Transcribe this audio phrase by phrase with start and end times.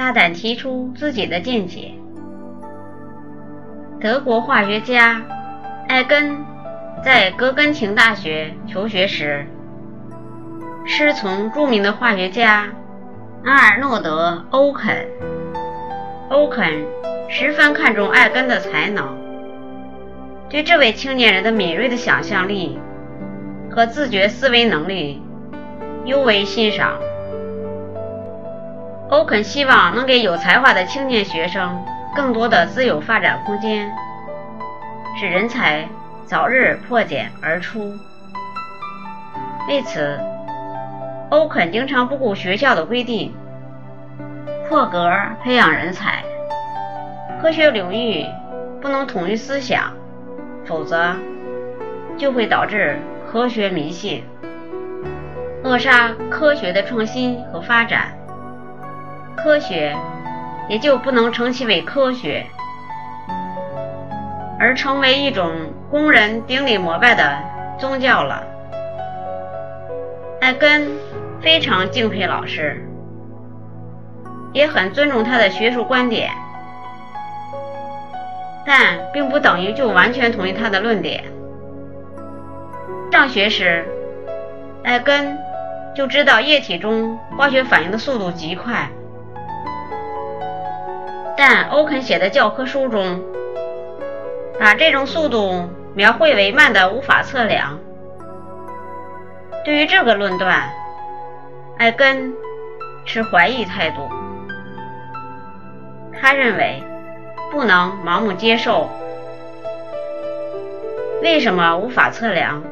[0.00, 1.92] 大胆提出自己的见解。
[4.00, 5.20] 德国化学家
[5.88, 6.38] 艾根
[7.04, 9.46] 在格根廷大学求学时，
[10.86, 12.70] 师从著名的化学家
[13.44, 15.06] 阿尔诺德·欧肯。
[16.30, 16.72] 欧肯
[17.28, 19.06] 十分看重艾根的才能，
[20.48, 22.78] 对这位青年人的敏锐的想象力
[23.70, 25.22] 和自觉思维能力
[26.06, 26.98] 尤为欣赏。
[29.10, 31.84] 欧肯希望能给有才华的青年学生
[32.14, 33.90] 更多的自由发展空间，
[35.18, 35.88] 使人才
[36.24, 37.92] 早日破茧而出。
[39.68, 40.16] 为此，
[41.28, 43.34] 欧肯经常不顾学校的规定，
[44.68, 46.22] 破格培养人才。
[47.42, 48.24] 科学领域
[48.80, 49.92] 不能统一思想，
[50.64, 51.16] 否则
[52.16, 52.96] 就会导致
[53.28, 54.22] 科学迷信，
[55.64, 58.12] 扼杀科学的创新和发展。
[59.42, 59.96] 科学
[60.68, 62.44] 也就不能称其为科学，
[64.58, 65.50] 而成为一种
[65.90, 67.38] 供人顶礼膜拜的
[67.78, 68.44] 宗教了。
[70.42, 70.90] 艾根
[71.40, 72.86] 非常敬佩老师，
[74.52, 76.30] 也很尊重他的学术观点，
[78.66, 81.24] 但并不等于就完全同意他的论点。
[83.10, 83.86] 上学时，
[84.84, 85.38] 艾根
[85.94, 88.88] 就知道液体中化学反应的速度极快。
[91.42, 93.18] 但欧肯写的教科书中，
[94.58, 97.78] 把这种速度描绘为慢的无法测量。
[99.64, 100.68] 对于这个论断，
[101.78, 102.34] 艾根
[103.06, 104.06] 持怀疑态度。
[106.20, 106.84] 他认为
[107.50, 108.90] 不能盲目接受。
[111.22, 112.62] 为什么无法测量？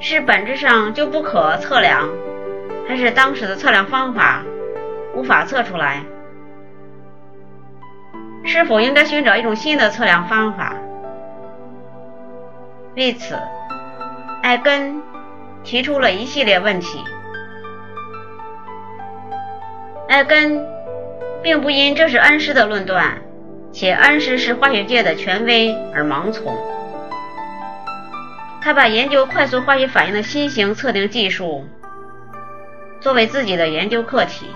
[0.00, 2.10] 是本质上就不可测量，
[2.86, 4.42] 还是当时的测量方法
[5.14, 6.02] 无法测出来？
[8.44, 10.74] 是否应该寻找一种新的测量方法？
[12.96, 13.38] 为此，
[14.42, 15.00] 艾根
[15.62, 17.04] 提出了一系列问题。
[20.08, 20.66] 艾根
[21.42, 23.22] 并不因这是恩师的论断，
[23.72, 26.56] 且恩师是化学界的权威而盲从。
[28.60, 31.64] 他把研究快速化学反应的新型测定技术
[33.00, 34.46] 作为自己的研究课题。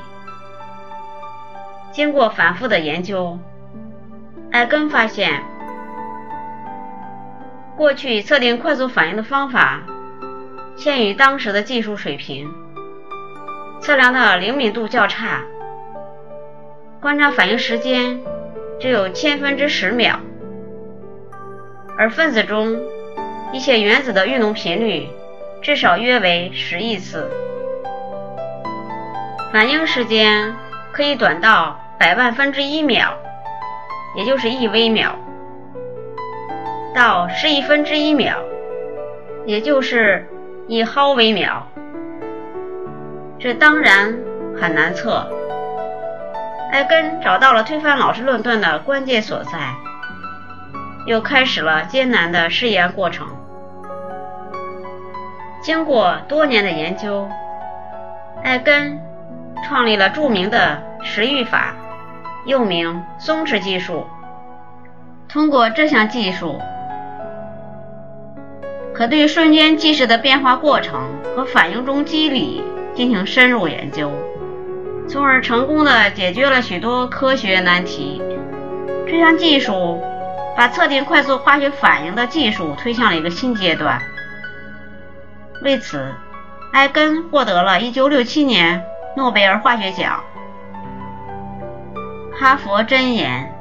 [1.93, 3.39] 经过反复的研究。
[4.55, 5.43] 艾根发现，
[7.77, 9.83] 过去测定快速反应的方法
[10.77, 12.49] 限于当时的技术水平，
[13.81, 15.43] 测量的灵敏度较差，
[17.01, 18.21] 观察反应时间
[18.79, 20.21] 只有千分之十秒，
[21.99, 22.81] 而分子中
[23.53, 25.09] 一些原子的运动频率
[25.63, 27.29] 至少约为十亿次，
[29.53, 30.55] 反应时间
[30.93, 33.19] 可以短到百万分之一秒。
[34.15, 35.17] 也就是一微秒
[36.95, 38.37] 到十亿分之一秒，
[39.45, 40.29] 也就是
[40.69, 41.63] 一毫微秒，
[43.39, 44.17] 这当然
[44.61, 45.29] 很难测。
[46.71, 49.75] 艾根找到了推翻老师论断的关键所在，
[51.07, 53.27] 又开始了艰难的试验过程。
[55.61, 57.29] 经过多年的研究，
[58.43, 59.01] 艾根
[59.67, 61.75] 创立了著名的时域法。
[62.45, 64.07] 又名松弛技术。
[65.29, 66.61] 通过这项技术，
[68.95, 71.03] 可对瞬间即时的变化过程
[71.35, 72.63] 和反应中机理
[72.95, 74.13] 进行深入研究，
[75.09, 78.23] 从而成功的解决了许多科学难题。
[79.07, 80.01] 这项技术
[80.57, 84.01] 把测定快速化学反应的技术推向了一个新阶段。
[85.63, 86.07] 为此，
[86.73, 88.85] 艾根获得了1967年
[89.17, 90.23] 诺贝尔化学奖。
[92.37, 93.55] 哈佛箴言：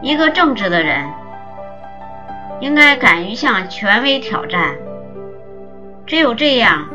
[0.00, 1.10] 一个正直的人
[2.60, 4.76] 应该敢于向权威挑战，
[6.06, 6.88] 只有这样，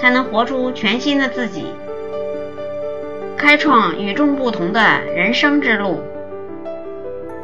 [0.00, 1.72] 才能活出全新的自己，
[3.38, 6.02] 开创与众不同的人生之路。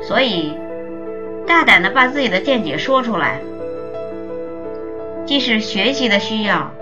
[0.01, 0.59] 所以，
[1.47, 3.41] 大胆的把自己的见解说出来，
[5.25, 6.73] 既是学习的需要，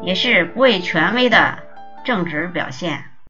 [0.00, 1.58] 也是不畏权威的
[2.04, 3.02] 正直表现。